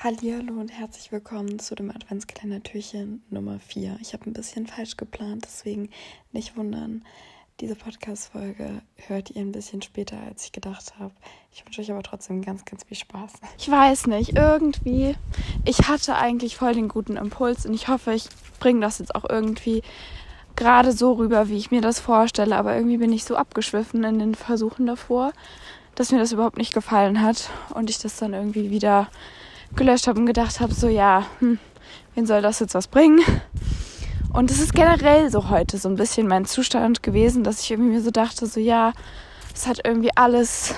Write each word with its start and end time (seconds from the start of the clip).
Hallihallo 0.00 0.52
und 0.52 0.68
herzlich 0.68 1.10
willkommen 1.10 1.58
zu 1.58 1.74
dem 1.74 1.90
Adventskalender-Türchen 1.90 3.20
Nummer 3.30 3.58
4. 3.58 3.98
Ich 4.00 4.12
habe 4.12 4.30
ein 4.30 4.32
bisschen 4.32 4.68
falsch 4.68 4.96
geplant, 4.96 5.44
deswegen 5.44 5.90
nicht 6.30 6.56
wundern. 6.56 7.04
Diese 7.58 7.74
Podcast-Folge 7.74 8.80
hört 9.08 9.30
ihr 9.30 9.40
ein 9.40 9.50
bisschen 9.50 9.82
später, 9.82 10.16
als 10.20 10.44
ich 10.44 10.52
gedacht 10.52 11.00
habe. 11.00 11.12
Ich 11.52 11.66
wünsche 11.66 11.80
euch 11.80 11.90
aber 11.90 12.04
trotzdem 12.04 12.42
ganz, 12.42 12.64
ganz 12.64 12.84
viel 12.84 12.96
Spaß. 12.96 13.32
Ich 13.58 13.68
weiß 13.68 14.06
nicht, 14.06 14.36
irgendwie, 14.36 15.16
ich 15.64 15.88
hatte 15.88 16.14
eigentlich 16.14 16.54
voll 16.54 16.74
den 16.74 16.86
guten 16.86 17.16
Impuls 17.16 17.66
und 17.66 17.74
ich 17.74 17.88
hoffe, 17.88 18.14
ich 18.14 18.28
bringe 18.60 18.82
das 18.82 19.00
jetzt 19.00 19.16
auch 19.16 19.28
irgendwie 19.28 19.82
gerade 20.54 20.92
so 20.92 21.14
rüber, 21.14 21.48
wie 21.48 21.56
ich 21.56 21.72
mir 21.72 21.80
das 21.80 21.98
vorstelle. 21.98 22.54
Aber 22.54 22.76
irgendwie 22.76 22.98
bin 22.98 23.12
ich 23.12 23.24
so 23.24 23.34
abgeschwiffen 23.34 24.04
in 24.04 24.20
den 24.20 24.36
Versuchen 24.36 24.86
davor, 24.86 25.32
dass 25.96 26.12
mir 26.12 26.20
das 26.20 26.30
überhaupt 26.30 26.56
nicht 26.56 26.72
gefallen 26.72 27.20
hat 27.20 27.50
und 27.74 27.90
ich 27.90 27.98
das 27.98 28.16
dann 28.16 28.32
irgendwie 28.32 28.70
wieder 28.70 29.08
gelöscht 29.76 30.06
habe 30.06 30.20
und 30.20 30.26
gedacht 30.26 30.60
habe, 30.60 30.74
so 30.74 30.88
ja, 30.88 31.26
hm, 31.40 31.58
wen 32.14 32.26
soll 32.26 32.42
das 32.42 32.60
jetzt 32.60 32.74
was 32.74 32.88
bringen? 32.88 33.20
Und 34.32 34.50
es 34.50 34.60
ist 34.60 34.74
generell 34.74 35.30
so 35.30 35.48
heute 35.48 35.78
so 35.78 35.88
ein 35.88 35.96
bisschen 35.96 36.26
mein 36.26 36.44
Zustand 36.44 37.02
gewesen, 37.02 37.44
dass 37.44 37.60
ich 37.60 37.70
irgendwie 37.70 37.92
mir 37.92 38.02
so 38.02 38.10
dachte, 38.10 38.46
so 38.46 38.60
ja, 38.60 38.92
es 39.54 39.66
hat 39.66 39.80
irgendwie 39.84 40.10
alles 40.14 40.74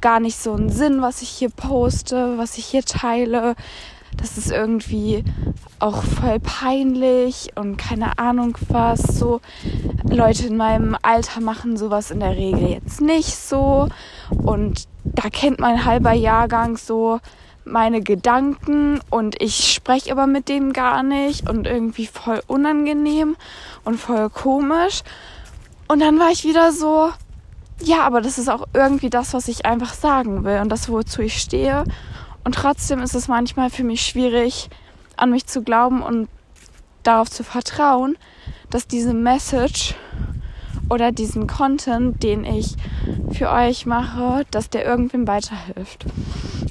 gar 0.00 0.20
nicht 0.20 0.38
so 0.38 0.52
einen 0.52 0.68
Sinn, 0.68 1.00
was 1.00 1.22
ich 1.22 1.28
hier 1.28 1.50
poste, 1.50 2.36
was 2.36 2.58
ich 2.58 2.66
hier 2.66 2.84
teile. 2.84 3.54
Das 4.16 4.36
ist 4.36 4.50
irgendwie 4.50 5.24
auch 5.78 6.02
voll 6.02 6.38
peinlich 6.40 7.52
und 7.54 7.76
keine 7.78 8.18
Ahnung 8.18 8.56
was. 8.68 9.00
So 9.00 9.40
Leute 10.08 10.46
in 10.46 10.56
meinem 10.56 10.96
Alter 11.02 11.40
machen 11.40 11.76
sowas 11.76 12.10
in 12.10 12.20
der 12.20 12.36
Regel 12.36 12.68
jetzt 12.68 13.00
nicht 13.00 13.34
so. 13.34 13.88
Und 14.30 14.84
da 15.04 15.30
kennt 15.30 15.58
mein 15.60 15.84
halber 15.84 16.12
Jahrgang 16.12 16.76
so 16.76 17.20
meine 17.64 18.02
Gedanken 18.02 19.00
und 19.10 19.40
ich 19.40 19.72
spreche 19.72 20.12
aber 20.12 20.26
mit 20.26 20.48
denen 20.48 20.72
gar 20.72 21.02
nicht 21.02 21.48
und 21.48 21.66
irgendwie 21.66 22.06
voll 22.06 22.42
unangenehm 22.46 23.36
und 23.84 23.98
voll 23.98 24.30
komisch. 24.30 25.02
Und 25.88 26.00
dann 26.00 26.18
war 26.18 26.30
ich 26.30 26.44
wieder 26.44 26.72
so, 26.72 27.10
ja, 27.82 28.02
aber 28.02 28.20
das 28.20 28.38
ist 28.38 28.48
auch 28.48 28.66
irgendwie 28.72 29.10
das, 29.10 29.34
was 29.34 29.48
ich 29.48 29.66
einfach 29.66 29.94
sagen 29.94 30.44
will 30.44 30.60
und 30.60 30.68
das, 30.68 30.88
wozu 30.88 31.22
ich 31.22 31.38
stehe. 31.38 31.84
Und 32.44 32.54
trotzdem 32.54 33.00
ist 33.00 33.14
es 33.14 33.28
manchmal 33.28 33.70
für 33.70 33.84
mich 33.84 34.02
schwierig, 34.02 34.68
an 35.16 35.30
mich 35.30 35.46
zu 35.46 35.62
glauben 35.62 36.02
und 36.02 36.28
darauf 37.02 37.30
zu 37.30 37.44
vertrauen, 37.44 38.16
dass 38.70 38.86
diese 38.86 39.14
Message 39.14 39.94
oder 40.90 41.12
diesen 41.12 41.46
Content, 41.46 42.22
den 42.22 42.44
ich 42.44 42.76
für 43.32 43.50
euch 43.50 43.86
mache, 43.86 44.44
dass 44.50 44.70
der 44.70 44.84
irgendwem 44.84 45.26
weiterhilft. 45.26 46.04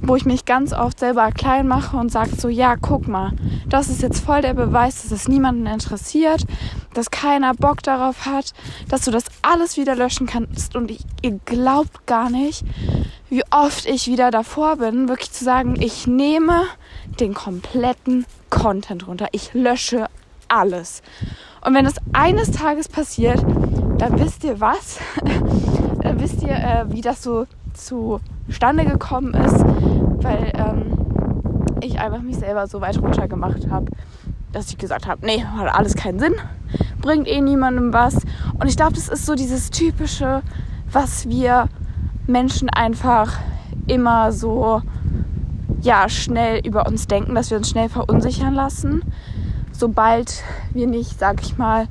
Wo 0.02 0.16
ich 0.16 0.26
mich 0.26 0.46
ganz 0.46 0.74
oft 0.74 1.00
selber 1.00 1.32
klein 1.32 1.68
mache 1.68 1.98
und 1.98 2.12
sage 2.12 2.36
so, 2.36 2.50
ja, 2.50 2.76
guck 2.76 3.08
mal, 3.08 3.32
das 3.68 3.90
ist 3.90 4.02
jetzt 4.02 4.24
voll 4.24 4.42
der 4.42 4.54
Beweis, 4.54 5.02
dass 5.02 5.12
es 5.12 5.28
niemanden 5.28 5.66
interessiert, 5.66 6.46
dass 6.94 7.12
keiner 7.12 7.54
Bock 7.54 7.82
darauf 7.84 8.26
hat, 8.26 8.54
dass 8.90 9.06
du 9.06 9.12
das 9.12 9.26
alles 9.42 9.78
wieder 9.78 9.96
löschen 9.96 10.28
kannst. 10.28 10.76
Und 10.76 10.92
ich, 10.92 11.00
ihr 11.22 11.40
glaubt 11.46 12.06
gar 12.06 12.30
nicht, 12.30 12.64
wie 13.30 13.44
oft 13.50 13.86
ich 13.86 14.08
wieder 14.08 14.30
davor 14.30 14.78
bin, 14.78 15.08
wirklich 15.08 15.32
zu 15.32 15.44
sagen, 15.44 15.76
ich 15.80 16.06
nehme 16.06 16.64
den 17.20 17.34
kompletten 17.34 18.26
Content 18.50 19.08
runter, 19.08 19.28
ich 19.32 19.54
lösche 19.54 20.08
alles. 20.48 21.02
Und 21.66 21.74
wenn 21.74 21.86
das 21.86 21.96
eines 22.12 22.52
Tages 22.52 22.88
passiert, 22.88 23.44
dann 24.04 24.20
wisst 24.20 24.44
ihr 24.44 24.60
was, 24.60 25.00
dann 26.02 26.20
wisst 26.20 26.44
ihr, 26.44 26.52
äh, 26.52 26.84
wie 26.90 27.00
das 27.00 27.24
so 27.24 27.48
zustande 27.74 28.84
gekommen 28.84 29.34
ist, 29.34 29.64
weil 30.22 30.52
ähm, 30.56 31.78
ich 31.82 31.98
einfach 32.02 32.22
mich 32.22 32.36
selber 32.36 32.68
so 32.68 32.82
weit 32.82 33.02
runter 33.02 33.30
gemacht 33.30 33.70
habe, 33.70 33.86
dass 34.52 34.70
ich 34.70 34.78
gesagt 34.78 35.08
habe, 35.08 35.26
nee, 35.26 35.46
hat 35.46 35.74
alles 35.74 35.96
keinen 35.96 36.20
Sinn, 36.20 36.34
bringt 37.00 37.30
eh 37.30 37.40
niemandem 37.40 37.94
was. 37.94 38.16
Und 38.60 38.68
ich 38.68 38.76
glaube, 38.76 38.92
das 38.92 39.08
ist 39.08 39.26
so 39.26 39.36
dieses 39.36 39.70
typische, 39.70 40.42
was 40.92 41.30
wir 41.30 41.70
Menschen 42.28 42.70
einfach 42.70 43.40
immer 43.88 44.34
so 44.34 44.82
ja 45.80 46.10
schnell 46.10 46.60
über 46.66 46.88
uns 46.88 47.08
denken, 47.08 47.36
dass 47.36 47.52
wir 47.52 47.58
uns 47.58 47.70
schnell 47.70 47.88
verunsichern 47.88 48.54
lassen, 48.54 49.02
sobald 49.72 50.44
wir 50.74 50.88
nicht, 50.88 51.20
sag 51.20 51.42
ich 51.42 51.58
mal, 51.58 51.88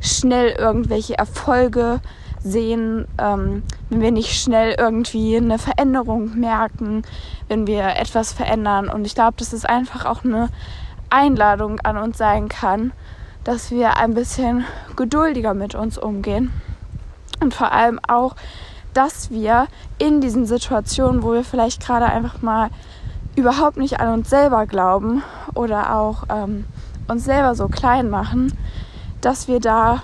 schnell 0.00 0.50
irgendwelche 0.50 1.18
Erfolge 1.18 2.00
sehen, 2.44 3.06
ähm, 3.18 3.62
wenn 3.88 4.00
wir 4.02 4.12
nicht 4.12 4.38
schnell 4.38 4.74
irgendwie 4.78 5.36
eine 5.36 5.58
Veränderung 5.58 6.38
merken, 6.38 7.02
wenn 7.48 7.66
wir 7.66 7.96
etwas 7.96 8.32
verändern. 8.32 8.88
Und 8.88 9.06
ich 9.06 9.14
glaube, 9.14 9.34
dass 9.38 9.52
es 9.52 9.64
einfach 9.64 10.04
auch 10.04 10.24
eine 10.24 10.50
Einladung 11.08 11.80
an 11.80 11.96
uns 11.96 12.18
sein 12.18 12.48
kann, 12.48 12.92
dass 13.44 13.70
wir 13.70 13.96
ein 13.96 14.14
bisschen 14.14 14.64
geduldiger 14.96 15.54
mit 15.54 15.74
uns 15.74 15.96
umgehen. 15.96 16.52
Und 17.40 17.54
vor 17.54 17.72
allem 17.72 17.98
auch, 18.06 18.36
dass 18.92 19.30
wir 19.30 19.66
in 19.98 20.20
diesen 20.20 20.46
Situationen, 20.46 21.22
wo 21.22 21.32
wir 21.32 21.44
vielleicht 21.44 21.84
gerade 21.84 22.06
einfach 22.06 22.42
mal 22.42 22.68
überhaupt 23.36 23.76
nicht 23.76 24.00
an 24.00 24.12
uns 24.12 24.30
selber 24.30 24.66
glauben 24.66 25.22
oder 25.54 25.96
auch 25.96 26.24
ähm, 26.30 26.64
uns 27.08 27.24
selber 27.24 27.54
so 27.54 27.68
klein 27.68 28.08
machen, 28.08 28.56
dass 29.24 29.48
wir 29.48 29.60
da 29.60 30.02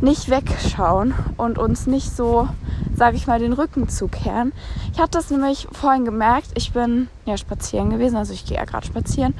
nicht 0.00 0.30
wegschauen 0.30 1.14
und 1.36 1.58
uns 1.58 1.86
nicht 1.86 2.14
so, 2.14 2.48
sage 2.94 3.16
ich 3.16 3.26
mal, 3.26 3.38
den 3.38 3.52
Rücken 3.52 3.88
zukehren. 3.88 4.52
Ich 4.92 4.98
hatte 4.98 5.18
das 5.18 5.30
nämlich 5.30 5.68
vorhin 5.72 6.04
gemerkt. 6.04 6.48
Ich 6.54 6.72
bin 6.72 7.08
ja 7.26 7.36
spazieren 7.36 7.90
gewesen, 7.90 8.16
also 8.16 8.32
ich 8.32 8.46
gehe 8.46 8.56
ja 8.56 8.64
gerade 8.64 8.86
spazieren 8.86 9.34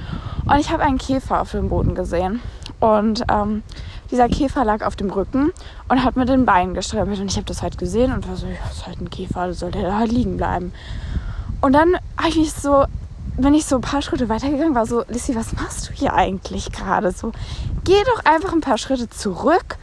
und 0.45 0.59
ich 0.59 0.71
habe 0.71 0.83
einen 0.83 0.99
Käfer 0.99 1.41
auf 1.41 1.53
dem 1.53 1.69
Boden 1.69 1.95
gesehen 1.95 2.41
und 2.81 3.25
ähm, 3.31 3.63
dieser 4.11 4.29
Käfer 4.29 4.65
lag 4.65 4.85
auf 4.85 4.97
dem 4.97 5.11
Rücken 5.11 5.53
und 5.89 6.05
hat 6.05 6.17
mit 6.17 6.29
den 6.29 6.45
Beinen 6.45 6.75
gestrempelt 6.75 7.21
und 7.21 7.31
ich 7.31 7.37
habe 7.37 7.47
das 7.47 7.63
halt 7.63 7.79
gesehen 7.79 8.13
und 8.13 8.29
war 8.29 8.37
so, 8.37 8.47
ja, 8.47 8.71
ist 8.71 8.87
halt 8.87 9.01
ein 9.01 9.11
Käfer, 9.11 9.53
soll 9.55 9.71
der 9.71 9.83
da 9.83 9.99
halt 9.99 10.13
liegen 10.13 10.37
bleiben. 10.37 10.73
Und 11.61 11.75
dann 11.75 11.95
habe 12.17 12.31
ich 12.31 12.37
mich 12.37 12.53
so 12.53 12.87
bin 13.37 13.55
ich 13.55 13.67
so 13.67 13.77
ein 13.77 13.81
paar 13.83 14.03
Schritte 14.03 14.29
weitergegangen, 14.29 14.75
war 14.75 14.87
so, 14.87 15.05
Lissy, 15.09 15.35
was 15.35 15.53
machst 15.53 15.89
du 15.89 15.93
hier 15.93 16.15
eigentlich 16.15 16.73
gerade? 16.73 17.13
So, 17.13 17.33
geh 17.85 18.03
doch 18.15 18.25
einfach 18.25 18.53
ein 18.53 18.61
paar 18.61 18.79
Schritte 18.79 19.09
zurück 19.09 19.79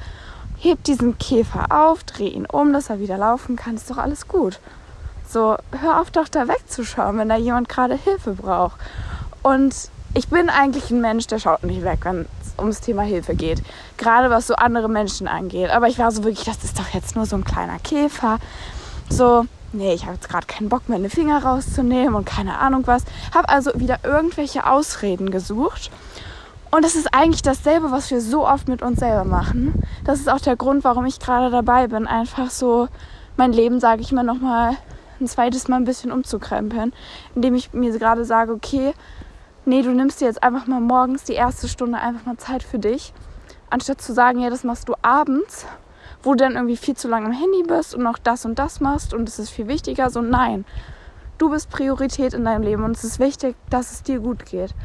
heb 0.59 0.83
diesen 0.83 1.17
Käfer 1.17 1.67
auf, 1.69 2.03
dreh 2.03 2.27
ihn 2.27 2.45
um, 2.45 2.73
dass 2.73 2.89
er 2.89 2.99
wieder 2.99 3.17
laufen 3.17 3.55
kann, 3.55 3.75
ist 3.75 3.89
doch 3.89 3.97
alles 3.97 4.27
gut. 4.27 4.59
So, 5.27 5.57
hör 5.71 6.01
auf 6.01 6.11
doch 6.11 6.27
da 6.29 6.47
wegzuschauen, 6.47 7.17
wenn 7.17 7.29
da 7.29 7.35
jemand 7.35 7.69
gerade 7.69 7.95
Hilfe 7.95 8.33
braucht. 8.33 8.77
Und 9.43 9.75
ich 10.13 10.29
bin 10.29 10.49
eigentlich 10.49 10.89
ein 10.89 11.01
Mensch, 11.01 11.27
der 11.27 11.39
schaut 11.39 11.63
nicht 11.63 11.83
weg, 11.83 11.99
wenn 12.03 12.21
es 12.41 12.57
ums 12.57 12.81
Thema 12.81 13.03
Hilfe 13.03 13.35
geht. 13.35 13.61
Gerade 13.97 14.29
was 14.29 14.47
so 14.47 14.55
andere 14.55 14.89
Menschen 14.89 15.27
angeht. 15.27 15.69
Aber 15.69 15.87
ich 15.87 15.99
war 15.99 16.11
so 16.11 16.23
wirklich, 16.23 16.45
das 16.45 16.63
ist 16.63 16.79
doch 16.79 16.89
jetzt 16.93 17.15
nur 17.15 17.25
so 17.25 17.35
ein 17.35 17.43
kleiner 17.43 17.77
Käfer. 17.79 18.39
So, 19.09 19.45
nee, 19.77 19.93
ich 19.93 20.03
habe 20.03 20.15
jetzt 20.15 20.29
gerade 20.29 20.47
keinen 20.47 20.69
Bock, 20.69 20.83
meine 20.87 21.09
Finger 21.09 21.43
rauszunehmen 21.43 22.15
und 22.15 22.25
keine 22.25 22.57
Ahnung 22.57 22.83
was. 22.85 23.03
Habe 23.33 23.49
also 23.49 23.71
wieder 23.75 23.99
irgendwelche 24.03 24.65
Ausreden 24.65 25.31
gesucht 25.31 25.91
und 26.69 26.83
das 26.83 26.95
ist 26.95 27.13
eigentlich 27.13 27.41
dasselbe, 27.41 27.91
was 27.91 28.11
wir 28.11 28.19
so 28.19 28.47
oft 28.47 28.67
mit 28.67 28.81
uns 28.81 28.99
selber 28.99 29.23
machen. 29.23 29.73
Das 30.03 30.19
ist 30.19 30.29
auch 30.29 30.39
der 30.39 30.57
Grund, 30.57 30.83
warum 30.83 31.05
ich 31.05 31.19
gerade 31.19 31.49
dabei 31.49 31.87
bin, 31.87 32.07
einfach 32.07 32.49
so 32.49 32.87
mein 33.37 33.53
Leben, 33.53 33.79
sage 33.79 34.01
ich 34.01 34.11
mal, 34.11 34.23
nochmal 34.23 34.75
ein 35.19 35.27
zweites 35.27 35.67
Mal 35.67 35.77
ein 35.77 35.85
bisschen 35.85 36.11
umzukrempeln, 36.11 36.93
indem 37.35 37.55
ich 37.55 37.73
mir 37.73 37.97
gerade 37.97 38.25
sage, 38.25 38.51
okay, 38.51 38.93
nee, 39.65 39.81
du 39.81 39.91
nimmst 39.91 40.21
dir 40.21 40.25
jetzt 40.25 40.43
einfach 40.43 40.67
mal 40.67 40.81
morgens 40.81 41.23
die 41.23 41.33
erste 41.33 41.67
Stunde 41.67 41.99
einfach 41.99 42.25
mal 42.25 42.37
Zeit 42.37 42.63
für 42.63 42.79
dich, 42.79 43.13
anstatt 43.69 44.01
zu 44.01 44.13
sagen, 44.13 44.39
ja, 44.39 44.49
das 44.49 44.63
machst 44.63 44.89
du 44.89 44.93
abends, 45.01 45.65
wo 46.27 46.35
du 46.35 46.43
dann 46.43 46.55
irgendwie 46.55 46.75
viel 46.75 46.95
zu 46.95 47.07
lange 47.07 47.27
am 47.27 47.31
Handy 47.31 47.63
bist 47.63 47.95
und 47.95 48.03
noch 48.03 48.17
das 48.17 48.43
und 48.43 48.59
das 48.59 48.81
machst 48.81 49.13
und 49.13 49.29
es 49.29 49.39
ist 49.39 49.49
viel 49.49 49.69
wichtiger. 49.69 50.09
So, 50.09 50.21
nein, 50.21 50.65
du 51.37 51.49
bist 51.49 51.69
Priorität 51.69 52.33
in 52.33 52.43
deinem 52.43 52.63
Leben 52.63 52.83
und 52.83 52.97
es 52.97 53.05
ist 53.05 53.19
wichtig, 53.19 53.55
dass 53.69 53.93
es 53.93 54.03
dir 54.03 54.19
gut 54.19 54.45
geht. 54.45 54.75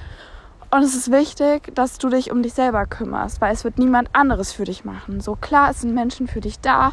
Und 0.70 0.84
es 0.84 0.94
ist 0.94 1.10
wichtig, 1.10 1.74
dass 1.74 1.98
du 1.98 2.08
dich 2.08 2.30
um 2.30 2.42
dich 2.42 2.54
selber 2.54 2.86
kümmerst, 2.86 3.40
weil 3.40 3.52
es 3.52 3.64
wird 3.64 3.76
niemand 3.76 4.08
anderes 4.14 4.52
für 4.52 4.64
dich 4.64 4.84
machen. 4.84 5.20
So 5.20 5.34
klar, 5.34 5.70
es 5.70 5.80
sind 5.80 5.94
Menschen 5.94 6.28
für 6.28 6.40
dich 6.40 6.60
da, 6.60 6.92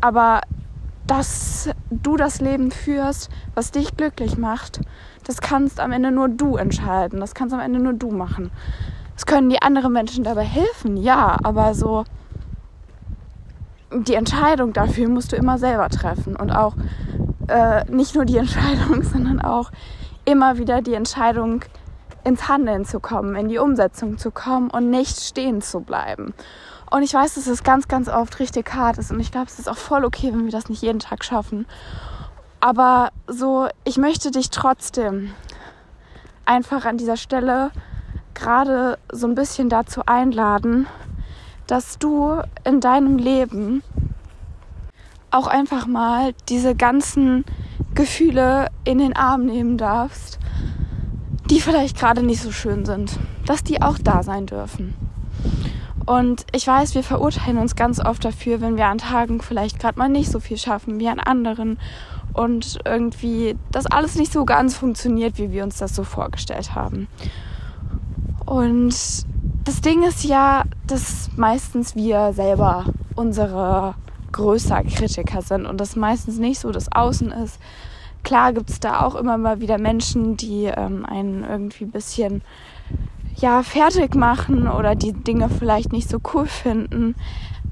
aber 0.00 0.40
dass 1.06 1.68
du 1.90 2.16
das 2.16 2.40
Leben 2.40 2.70
führst, 2.70 3.28
was 3.54 3.72
dich 3.72 3.94
glücklich 3.96 4.38
macht, 4.38 4.80
das 5.24 5.42
kannst 5.42 5.80
am 5.80 5.92
Ende 5.92 6.10
nur 6.10 6.28
du 6.28 6.56
entscheiden. 6.56 7.20
Das 7.20 7.34
kannst 7.34 7.54
am 7.54 7.60
Ende 7.60 7.78
nur 7.78 7.92
du 7.92 8.10
machen. 8.10 8.50
Es 9.16 9.26
können 9.26 9.50
die 9.50 9.60
anderen 9.60 9.92
Menschen 9.92 10.24
dabei 10.24 10.44
helfen, 10.44 10.96
ja, 10.96 11.36
aber 11.42 11.74
so 11.74 12.04
die 13.92 14.14
Entscheidung 14.14 14.72
dafür 14.72 15.08
musst 15.08 15.32
du 15.32 15.36
immer 15.36 15.58
selber 15.58 15.88
treffen 15.88 16.36
und 16.36 16.50
auch 16.50 16.74
äh, 17.48 17.84
nicht 17.90 18.14
nur 18.14 18.24
die 18.24 18.36
Entscheidung, 18.38 19.02
sondern 19.02 19.40
auch 19.40 19.70
immer 20.24 20.58
wieder 20.58 20.82
die 20.82 20.94
Entscheidung 20.94 21.64
ins 22.24 22.48
Handeln 22.48 22.84
zu 22.84 22.98
kommen, 22.98 23.36
in 23.36 23.48
die 23.48 23.58
Umsetzung 23.58 24.18
zu 24.18 24.32
kommen 24.32 24.70
und 24.70 24.90
nicht 24.90 25.20
stehen 25.20 25.62
zu 25.62 25.80
bleiben. 25.80 26.34
Und 26.90 27.02
ich 27.02 27.14
weiß, 27.14 27.34
dass 27.34 27.46
es 27.46 27.62
ganz, 27.62 27.88
ganz 27.88 28.08
oft 28.08 28.38
richtig 28.40 28.72
hart 28.74 28.98
ist 28.98 29.10
und 29.10 29.20
ich 29.20 29.30
glaube, 29.30 29.46
es 29.46 29.58
ist 29.58 29.68
auch 29.68 29.76
voll 29.76 30.04
okay, 30.04 30.32
wenn 30.32 30.44
wir 30.44 30.52
das 30.52 30.68
nicht 30.68 30.82
jeden 30.82 30.98
Tag 30.98 31.24
schaffen. 31.24 31.66
Aber 32.60 33.10
so, 33.28 33.68
ich 33.84 33.96
möchte 33.96 34.30
dich 34.30 34.50
trotzdem 34.50 35.32
einfach 36.44 36.84
an 36.84 36.96
dieser 36.96 37.16
Stelle 37.16 37.70
gerade 38.34 38.98
so 39.10 39.26
ein 39.26 39.34
bisschen 39.34 39.68
dazu 39.68 40.02
einladen, 40.06 40.86
dass 41.66 41.98
du 41.98 42.40
in 42.64 42.80
deinem 42.80 43.18
Leben 43.18 43.82
auch 45.30 45.46
einfach 45.46 45.86
mal 45.86 46.34
diese 46.48 46.74
ganzen 46.74 47.44
Gefühle 47.94 48.68
in 48.84 48.98
den 48.98 49.16
Arm 49.16 49.46
nehmen 49.46 49.78
darfst, 49.78 50.38
die 51.50 51.60
vielleicht 51.60 51.98
gerade 51.98 52.22
nicht 52.22 52.42
so 52.42 52.50
schön 52.50 52.84
sind, 52.84 53.18
dass 53.44 53.62
die 53.62 53.82
auch 53.82 53.98
da 53.98 54.22
sein 54.22 54.46
dürfen. 54.46 54.94
Und 56.06 56.46
ich 56.54 56.66
weiß, 56.66 56.94
wir 56.94 57.02
verurteilen 57.02 57.58
uns 57.58 57.74
ganz 57.74 57.98
oft 57.98 58.24
dafür, 58.24 58.60
wenn 58.60 58.76
wir 58.76 58.86
an 58.86 58.98
Tagen 58.98 59.42
vielleicht 59.42 59.80
gerade 59.80 59.98
mal 59.98 60.08
nicht 60.08 60.30
so 60.30 60.38
viel 60.38 60.56
schaffen 60.56 61.00
wie 61.00 61.08
an 61.08 61.18
anderen 61.18 61.78
und 62.32 62.78
irgendwie 62.84 63.56
das 63.72 63.86
alles 63.86 64.14
nicht 64.14 64.32
so 64.32 64.44
ganz 64.44 64.76
funktioniert, 64.76 65.38
wie 65.38 65.50
wir 65.50 65.64
uns 65.64 65.78
das 65.78 65.96
so 65.96 66.04
vorgestellt 66.04 66.74
haben. 66.74 67.08
Und 68.44 68.94
das 69.66 69.80
Ding 69.80 70.04
ist 70.04 70.22
ja, 70.22 70.62
dass 70.86 71.28
meistens 71.36 71.96
wir 71.96 72.32
selber 72.32 72.86
unsere 73.16 73.96
größer 74.30 74.84
Kritiker 74.84 75.42
sind 75.42 75.66
und 75.66 75.80
das 75.80 75.96
meistens 75.96 76.38
nicht 76.38 76.60
so 76.60 76.70
das 76.70 76.90
Außen 76.92 77.32
ist. 77.32 77.58
Klar 78.22 78.52
gibt 78.52 78.70
es 78.70 78.78
da 78.78 79.04
auch 79.04 79.16
immer 79.16 79.36
mal 79.38 79.60
wieder 79.60 79.78
Menschen, 79.78 80.36
die 80.36 80.66
ähm, 80.66 81.04
einen 81.04 81.42
irgendwie 81.42 81.84
ein 81.84 81.90
bisschen 81.90 82.42
ja, 83.36 83.64
fertig 83.64 84.14
machen 84.14 84.68
oder 84.68 84.94
die 84.94 85.12
Dinge 85.12 85.48
vielleicht 85.48 85.92
nicht 85.92 86.08
so 86.08 86.18
cool 86.32 86.46
finden. 86.46 87.16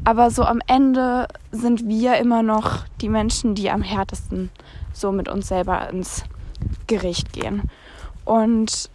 Aber 0.05 0.33
so 0.33 0.43
am 0.43 0.61
Ende 0.67 1.29
sind 1.53 1.89
wir 1.89 2.17
immer 2.17 2.43
noch 2.43 2.85
die 3.01 3.09
Menschen, 3.09 3.55
die 3.55 3.71
am 3.71 3.83
härtesten 3.83 4.51
so 4.93 5.13
mit 5.13 5.29
uns 5.29 5.47
selber 5.47 5.89
ins 5.91 6.25
Gericht 6.89 7.33
gehen. 7.33 7.71
Und 8.25 8.91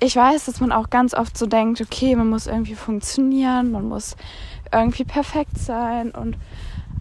ich 0.00 0.16
weiß, 0.16 0.46
dass 0.46 0.60
man 0.60 0.72
auch 0.72 0.90
ganz 0.90 1.14
oft 1.14 1.36
so 1.36 1.46
denkt, 1.46 1.80
okay, 1.80 2.16
man 2.16 2.28
muss 2.28 2.46
irgendwie 2.46 2.74
funktionieren, 2.74 3.70
man 3.70 3.88
muss 3.88 4.16
irgendwie 4.72 5.04
perfekt 5.04 5.58
sein 5.58 6.10
und 6.10 6.36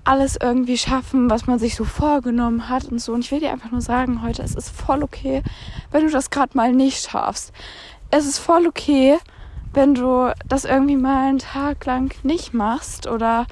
alles 0.06 0.38
irgendwie 0.42 0.78
schaffen, 0.78 1.30
was 1.30 1.48
man 1.48 1.60
sich 1.60 1.76
so 1.76 1.86
vorgenommen 1.86 2.70
hat 2.70 2.86
und 2.86 3.00
so. 3.00 3.14
Und 3.14 3.22
ich 3.22 3.32
will 3.32 3.40
dir 3.40 3.52
einfach 3.52 3.72
nur 3.72 3.82
sagen 3.82 4.22
heute, 4.22 4.44
es 4.44 4.56
ist 4.56 4.70
voll 4.70 5.02
okay, 5.02 5.44
wenn 5.92 6.06
du 6.06 6.12
das 6.12 6.30
gerade 6.30 6.56
mal 6.58 6.74
nicht 6.74 7.10
schaffst 7.10 7.54
es 8.16 8.28
ist 8.28 8.38
voll 8.38 8.68
okay, 8.68 9.18
wenn 9.74 9.96
du 9.96 10.32
das 10.48 10.66
irgendwie 10.66 10.98
mal 10.98 11.30
einen 11.30 11.40
Tag 11.40 11.84
lang 11.86 12.14
nicht 12.24 12.54
machst 12.54 13.08
oder 13.08 13.48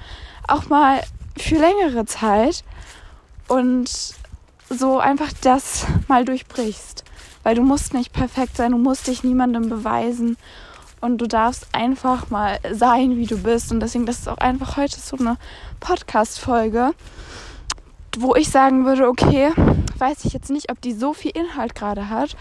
auch 0.47 0.69
mal 0.69 1.01
für 1.35 1.55
längere 1.55 2.05
Zeit 2.05 2.63
und 3.47 3.89
so 4.69 4.99
einfach 4.99 5.31
das 5.41 5.87
mal 6.07 6.23
durchbrichst. 6.23 7.03
Weil 7.43 7.55
du 7.55 7.61
musst 7.61 7.93
nicht 7.93 8.13
perfekt 8.13 8.57
sein, 8.57 8.71
du 8.71 8.77
musst 8.77 9.07
dich 9.07 9.23
niemandem 9.23 9.69
beweisen 9.69 10.37
und 11.01 11.17
du 11.17 11.27
darfst 11.27 11.67
einfach 11.73 12.29
mal 12.29 12.59
sein, 12.71 13.17
wie 13.17 13.25
du 13.25 13.37
bist. 13.37 13.71
Und 13.71 13.79
deswegen, 13.79 14.05
das 14.05 14.19
ist 14.19 14.29
auch 14.29 14.37
einfach 14.37 14.77
heute 14.77 14.99
so 14.99 15.17
eine 15.17 15.37
Podcast-Folge, 15.79 16.93
wo 18.17 18.35
ich 18.35 18.49
sagen 18.49 18.85
würde, 18.85 19.07
okay, 19.07 19.51
weiß 19.97 20.25
ich 20.25 20.33
jetzt 20.33 20.49
nicht, 20.49 20.71
ob 20.71 20.81
die 20.81 20.93
so 20.93 21.13
viel 21.13 21.31
Inhalt 21.31 21.75
gerade 21.75 22.09
hat, 22.09 22.35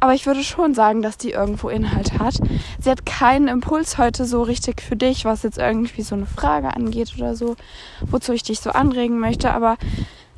aber 0.00 0.12
ich 0.12 0.26
würde 0.26 0.44
schon 0.44 0.74
sagen, 0.74 1.02
dass 1.02 1.16
die 1.16 1.30
irgendwo 1.30 1.68
Inhalt 1.68 2.18
hat. 2.18 2.34
Sie 2.78 2.90
hat 2.90 3.06
keinen 3.06 3.48
Impuls 3.48 3.98
heute 3.98 4.26
so 4.26 4.42
richtig 4.42 4.82
für 4.82 4.96
dich, 4.96 5.24
was 5.24 5.42
jetzt 5.42 5.58
irgendwie 5.58 6.02
so 6.02 6.14
eine 6.14 6.26
Frage 6.26 6.76
angeht 6.76 7.14
oder 7.16 7.34
so, 7.34 7.56
wozu 8.02 8.32
ich 8.32 8.42
dich 8.42 8.60
so 8.60 8.70
anregen 8.70 9.18
möchte, 9.18 9.52
aber 9.52 9.78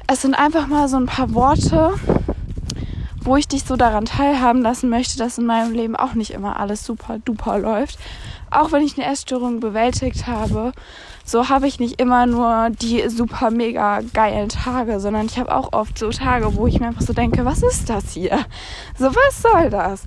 es 0.06 0.22
sind 0.22 0.34
einfach 0.34 0.68
mal 0.68 0.88
so 0.88 0.96
ein 0.96 1.06
paar 1.06 1.34
Worte, 1.34 1.94
wo 3.28 3.36
ich 3.36 3.46
dich 3.46 3.64
so 3.64 3.76
daran 3.76 4.06
teilhaben 4.06 4.62
lassen 4.62 4.88
möchte, 4.88 5.18
dass 5.18 5.38
in 5.38 5.46
meinem 5.46 5.72
Leben 5.72 5.94
auch 5.94 6.14
nicht 6.14 6.30
immer 6.30 6.58
alles 6.58 6.84
super 6.84 7.18
duper 7.24 7.58
läuft. 7.58 7.98
Auch 8.50 8.72
wenn 8.72 8.82
ich 8.82 8.98
eine 8.98 9.06
Essstörung 9.10 9.60
bewältigt 9.60 10.26
habe, 10.26 10.72
so 11.24 11.50
habe 11.50 11.68
ich 11.68 11.78
nicht 11.78 12.00
immer 12.00 12.24
nur 12.24 12.70
die 12.70 13.06
super 13.10 13.50
mega 13.50 14.00
geilen 14.14 14.48
Tage, 14.48 14.98
sondern 14.98 15.26
ich 15.26 15.38
habe 15.38 15.54
auch 15.54 15.74
oft 15.74 15.98
so 15.98 16.08
Tage, 16.08 16.56
wo 16.56 16.66
ich 16.66 16.80
mir 16.80 16.86
einfach 16.86 17.02
so 17.02 17.12
denke, 17.12 17.44
was 17.44 17.62
ist 17.62 17.90
das 17.90 18.12
hier? 18.12 18.46
So, 18.98 19.06
was 19.14 19.42
soll 19.42 19.68
das? 19.68 20.04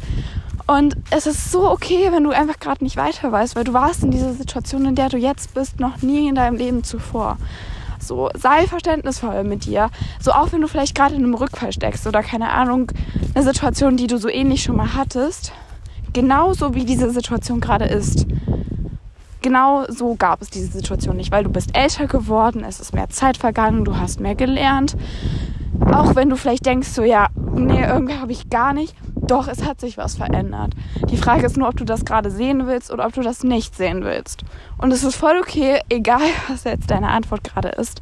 Und 0.65 0.95
es 1.12 1.27
ist 1.27 1.51
so 1.51 1.69
okay, 1.69 2.12
wenn 2.12 2.23
du 2.23 2.31
einfach 2.31 2.59
gerade 2.59 2.83
nicht 2.83 2.97
weiter 2.97 3.31
weißt, 3.31 3.56
weil 3.56 3.65
du 3.65 3.73
warst 3.73 4.03
in 4.03 4.12
dieser 4.12 4.33
Situation, 4.33 4.85
in 4.85 4.95
der 4.95 5.09
du 5.09 5.18
jetzt 5.18 5.53
bist, 5.53 5.79
noch 5.79 6.01
nie 6.01 6.27
in 6.27 6.35
deinem 6.35 6.56
Leben 6.56 6.83
zuvor. 6.83 7.38
So, 8.01 8.30
sei 8.36 8.68
verständnisvoll 8.68 9.44
mit 9.44 9.65
dir. 9.65 9.89
So, 10.19 10.31
auch 10.31 10.51
wenn 10.51 10.62
du 10.62 10.68
vielleicht 10.68 10.95
gerade 10.95 11.15
in 11.15 11.24
einem 11.24 11.33
Rückfall 11.33 11.71
steckst 11.71 12.07
oder 12.07 12.24
keine 12.24 12.50
Ahnung, 12.50 12.92
eine 13.33 13.44
Situation, 13.44 13.98
die 13.98 14.07
du 14.07 14.18
so 14.18 14.30
ähnlich 14.30 14.63
schon 14.63 14.75
mal 14.75 14.94
hattest. 14.95 15.53
Genauso 16.13 16.75
wie 16.75 16.83
diese 16.83 17.09
Situation 17.12 17.62
gerade 17.62 17.86
ist. 17.86 18.25
Genau 19.42 19.86
so 19.88 20.15
gab 20.15 20.42
es 20.42 20.50
diese 20.50 20.71
Situation 20.71 21.18
nicht, 21.18 21.31
weil 21.31 21.44
du 21.44 21.50
bist 21.50 21.75
älter 21.75 22.06
geworden, 22.06 22.63
es 22.68 22.80
ist 22.80 22.94
mehr 22.94 23.09
Zeit 23.09 23.38
vergangen, 23.38 23.86
du 23.86 23.98
hast 23.98 24.19
mehr 24.19 24.36
gelernt. 24.36 24.95
Auch 25.92 26.15
wenn 26.15 26.30
du 26.30 26.36
vielleicht 26.36 26.65
denkst, 26.65 26.89
so 26.89 27.04
ja, 27.04 27.27
nee, 27.56 27.83
irgendwie 27.83 28.18
habe 28.18 28.31
ich 28.31 28.50
gar 28.50 28.74
nicht. 28.74 28.95
Doch, 29.31 29.48
es 29.48 29.63
hat 29.63 29.80
sich 29.80 29.98
was 29.98 30.16
verändert. 30.16 30.74
Die 31.10 31.16
Frage 31.16 31.45
ist 31.45 31.56
nur, 31.56 31.69
ob 31.69 31.78
du 31.78 31.86
das 31.86 32.04
gerade 32.04 32.30
sehen 32.30 32.68
willst 32.68 32.92
oder 32.92 33.06
ob 33.06 33.13
du 33.13 33.22
das 33.22 33.45
nicht 33.45 33.78
sehen 33.78 34.04
willst. 34.04 34.44
Und 34.78 34.92
es 34.92 35.06
ist 35.06 35.16
voll 35.16 35.38
okay, 35.39 35.80
egal 35.88 36.19
was 36.50 36.66
jetzt 36.66 36.92
deine 36.92 37.07
Antwort 37.07 37.45
gerade 37.45 37.69
ist, 37.69 38.01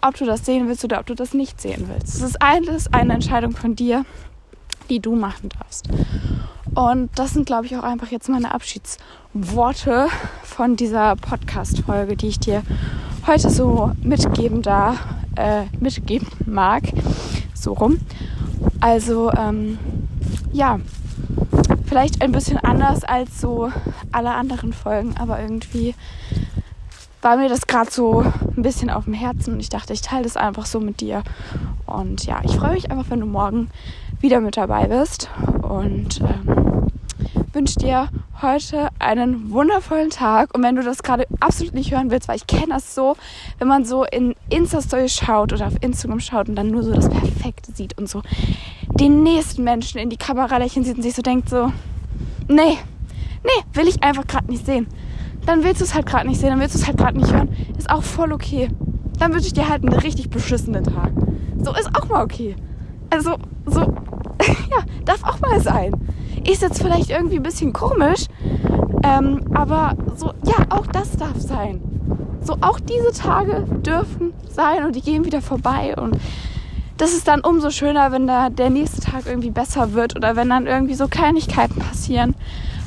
ob 0.00 0.16
du 0.16 0.24
das 0.24 0.46
sehen 0.46 0.68
willst 0.68 0.82
oder 0.82 0.98
ob 0.98 1.04
du 1.04 1.14
das 1.14 1.34
nicht 1.34 1.60
sehen 1.60 1.90
willst. 1.92 2.14
Es 2.14 2.22
ist 2.22 2.40
alles 2.40 2.90
eine 2.90 3.12
Entscheidung 3.12 3.52
von 3.52 3.76
dir, 3.76 4.06
die 4.88 4.98
du 4.98 5.14
machen 5.14 5.50
darfst. 5.50 5.90
Und 6.74 7.10
das 7.16 7.34
sind, 7.34 7.44
glaube 7.44 7.66
ich, 7.66 7.76
auch 7.76 7.82
einfach 7.82 8.10
jetzt 8.10 8.30
meine 8.30 8.54
Abschiedsworte 8.54 10.06
von 10.42 10.76
dieser 10.76 11.16
Podcast-Folge, 11.16 12.16
die 12.16 12.28
ich 12.28 12.40
dir 12.40 12.62
heute 13.26 13.50
so 13.50 13.92
mitgeben 14.00 14.62
da, 14.62 14.94
äh, 15.36 15.64
mitgeben 15.80 16.28
mag. 16.46 16.84
So 17.52 17.74
rum. 17.74 18.00
Also, 18.80 19.30
ähm, 19.32 19.78
ja, 20.52 20.80
vielleicht 21.86 22.22
ein 22.22 22.32
bisschen 22.32 22.58
anders 22.58 23.04
als 23.04 23.40
so 23.40 23.70
alle 24.12 24.32
anderen 24.32 24.72
Folgen, 24.72 25.14
aber 25.18 25.40
irgendwie 25.40 25.94
war 27.22 27.36
mir 27.36 27.48
das 27.48 27.66
gerade 27.66 27.90
so 27.90 28.20
ein 28.20 28.62
bisschen 28.62 28.90
auf 28.90 29.04
dem 29.04 29.14
Herzen 29.14 29.54
und 29.54 29.60
ich 29.60 29.68
dachte, 29.68 29.92
ich 29.92 30.02
teile 30.02 30.24
das 30.24 30.36
einfach 30.36 30.66
so 30.66 30.80
mit 30.80 31.00
dir. 31.00 31.22
Und 31.86 32.24
ja, 32.24 32.40
ich 32.42 32.56
freue 32.56 32.72
mich 32.72 32.90
einfach, 32.90 33.10
wenn 33.10 33.20
du 33.20 33.26
morgen 33.26 33.70
wieder 34.20 34.40
mit 34.40 34.56
dabei 34.56 34.86
bist 34.86 35.30
und 35.62 36.20
ähm, 36.20 36.88
wünsche 37.52 37.78
dir 37.78 38.08
heute 38.40 38.88
einen 38.98 39.50
wundervollen 39.50 40.10
Tag. 40.10 40.54
Und 40.54 40.62
wenn 40.62 40.74
du 40.74 40.82
das 40.82 41.02
gerade 41.02 41.26
absolut 41.38 41.74
nicht 41.74 41.92
hören 41.92 42.10
willst, 42.10 42.28
weil 42.28 42.36
ich 42.36 42.46
kenne 42.46 42.68
das 42.70 42.94
so, 42.94 43.16
wenn 43.58 43.68
man 43.68 43.84
so 43.84 44.04
in 44.04 44.34
Insta-Story 44.48 45.08
schaut 45.08 45.52
oder 45.52 45.66
auf 45.68 45.74
Instagram 45.80 46.20
schaut 46.20 46.48
und 46.48 46.56
dann 46.56 46.70
nur 46.70 46.82
so 46.82 46.92
das 46.92 47.08
Perfekte 47.08 47.72
sieht 47.72 47.96
und 47.98 48.08
so 48.08 48.22
den 49.02 49.24
nächsten 49.24 49.64
Menschen 49.64 49.98
in 49.98 50.10
die 50.10 50.16
Kamera 50.16 50.58
lächeln 50.58 50.84
sieht 50.84 50.96
und 50.96 51.02
sich 51.02 51.14
so 51.14 51.22
denkt 51.22 51.48
so, 51.48 51.72
nee, 52.48 52.78
nee, 53.42 53.62
will 53.72 53.88
ich 53.88 54.02
einfach 54.02 54.26
gerade 54.28 54.48
nicht 54.48 54.64
sehen. 54.64 54.86
Dann 55.44 55.64
willst 55.64 55.80
du 55.80 55.84
es 55.84 55.94
halt 55.94 56.06
gerade 56.06 56.28
nicht 56.28 56.40
sehen, 56.40 56.50
dann 56.50 56.60
willst 56.60 56.76
du 56.76 56.78
es 56.78 56.86
halt 56.86 56.98
gerade 56.98 57.18
nicht 57.18 57.32
hören. 57.32 57.48
Ist 57.76 57.90
auch 57.90 58.04
voll 58.04 58.32
okay. 58.32 58.70
Dann 59.18 59.32
wünsche 59.32 59.48
ich 59.48 59.54
dir 59.54 59.68
halt 59.68 59.84
einen 59.84 59.98
richtig 59.98 60.30
beschissenen 60.30 60.84
Tag. 60.84 61.10
So 61.58 61.74
ist 61.74 61.90
auch 61.96 62.08
mal 62.08 62.22
okay. 62.22 62.54
Also, 63.10 63.34
so, 63.66 63.80
ja, 64.70 64.84
darf 65.04 65.24
auch 65.24 65.40
mal 65.40 65.60
sein. 65.60 65.92
Ist 66.48 66.62
jetzt 66.62 66.80
vielleicht 66.80 67.10
irgendwie 67.10 67.36
ein 67.36 67.42
bisschen 67.42 67.72
komisch, 67.72 68.26
ähm, 69.02 69.40
aber 69.52 69.96
so, 70.14 70.32
ja, 70.44 70.64
auch 70.70 70.86
das 70.86 71.16
darf 71.16 71.38
sein. 71.38 71.80
So, 72.40 72.56
auch 72.60 72.78
diese 72.78 73.12
Tage 73.12 73.64
dürfen 73.84 74.32
sein 74.48 74.84
und 74.84 74.94
die 74.94 75.00
gehen 75.00 75.24
wieder 75.24 75.42
vorbei 75.42 75.94
und 75.96 76.16
das 77.02 77.14
ist 77.14 77.26
dann 77.26 77.40
umso 77.40 77.70
schöner, 77.70 78.12
wenn 78.12 78.28
da 78.28 78.48
der 78.48 78.70
nächste 78.70 79.00
Tag 79.00 79.26
irgendwie 79.26 79.50
besser 79.50 79.92
wird 79.92 80.14
oder 80.14 80.36
wenn 80.36 80.48
dann 80.48 80.68
irgendwie 80.68 80.94
so 80.94 81.08
Kleinigkeiten 81.08 81.80
passieren, 81.80 82.36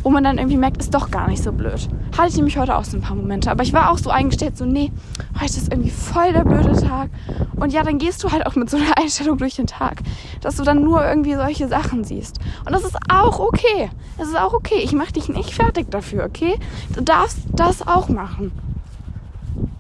wo 0.04 0.10
man 0.10 0.24
dann 0.24 0.38
irgendwie 0.38 0.56
merkt, 0.56 0.78
ist 0.78 0.94
doch 0.94 1.12
gar 1.12 1.28
nicht 1.28 1.44
so 1.44 1.52
blöd. 1.52 1.90
Hatte 2.18 2.30
ich 2.30 2.38
nämlich 2.38 2.58
heute 2.58 2.78
auch 2.78 2.86
so 2.86 2.96
ein 2.96 3.02
paar 3.02 3.18
Momente. 3.18 3.52
Aber 3.52 3.64
ich 3.64 3.74
war 3.74 3.92
auch 3.92 3.98
so 3.98 4.10
eingestellt, 4.10 4.56
so, 4.58 4.64
nee, 4.64 4.94
heute 5.38 5.58
ist 5.58 5.70
irgendwie 5.70 5.90
voll 5.90 6.32
der 6.32 6.46
blöde 6.46 6.82
Tag. 6.82 7.10
Und 7.58 7.74
ja, 7.74 7.84
dann 7.84 7.98
gehst 7.98 8.24
du 8.24 8.32
halt 8.32 8.46
auch 8.46 8.56
mit 8.56 8.70
so 8.70 8.78
einer 8.78 8.98
Einstellung 8.98 9.38
durch 9.38 9.58
den 9.58 9.68
Tag, 9.68 9.98
dass 10.40 10.56
du 10.56 10.64
dann 10.64 10.82
nur 10.82 11.06
irgendwie 11.06 11.36
solche 11.36 11.68
Sachen 11.68 12.06
siehst. 12.06 12.40
Und 12.66 12.72
das 12.72 12.86
ist 12.86 12.96
auch 13.12 13.42
okay. 13.42 13.90
Das 14.18 14.30
ist 14.30 14.40
auch 14.40 14.54
okay. 14.54 14.80
Ich 14.82 14.94
mach 14.94 15.12
dich 15.12 15.28
nicht 15.28 15.54
fertig 15.54 15.92
dafür, 15.92 16.24
okay? 16.24 16.58
Du 16.96 17.02
darfst 17.02 17.40
das 17.52 17.86
auch 17.86 18.08
machen. 18.08 18.54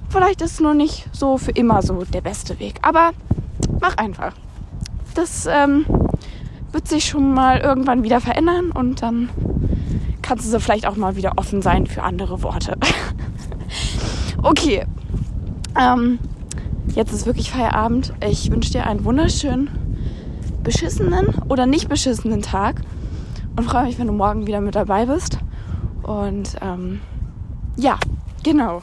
Vielleicht 0.09 0.41
ist 0.41 0.55
es 0.55 0.59
nur 0.59 0.73
nicht 0.73 1.07
so 1.13 1.37
für 1.37 1.51
immer 1.51 1.81
so 1.81 2.03
der 2.03 2.21
beste 2.21 2.59
Weg. 2.59 2.79
Aber 2.81 3.11
mach 3.85 3.97
einfach. 3.97 4.33
Das 5.13 5.45
ähm, 5.45 5.85
wird 6.71 6.87
sich 6.87 7.05
schon 7.05 7.33
mal 7.33 7.59
irgendwann 7.59 8.03
wieder 8.03 8.19
verändern 8.19 8.71
und 8.71 9.01
dann 9.01 9.29
kannst 10.21 10.45
du 10.45 10.49
so 10.49 10.59
vielleicht 10.59 10.87
auch 10.87 10.95
mal 10.95 11.15
wieder 11.15 11.33
offen 11.37 11.61
sein 11.61 11.85
für 11.85 12.01
andere 12.01 12.41
Worte. 12.41 12.77
okay. 14.43 14.85
Ähm, 15.79 16.19
jetzt 16.95 17.13
ist 17.13 17.25
wirklich 17.25 17.51
Feierabend. 17.51 18.13
Ich 18.27 18.51
wünsche 18.51 18.71
dir 18.71 18.87
einen 18.87 19.05
wunderschönen, 19.05 19.69
beschissenen 20.63 21.27
oder 21.47 21.65
nicht 21.65 21.87
beschissenen 21.87 22.41
Tag. 22.41 22.81
und 23.55 23.65
freue 23.65 23.85
mich, 23.85 23.99
wenn 23.99 24.07
du 24.07 24.13
morgen 24.13 24.47
wieder 24.47 24.61
mit 24.61 24.75
dabei 24.75 25.05
bist. 25.05 25.37
Und 26.01 26.55
ähm, 26.61 27.01
ja, 27.77 27.97
genau. 28.43 28.81